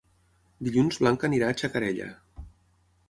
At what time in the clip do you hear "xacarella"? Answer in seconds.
1.63-2.11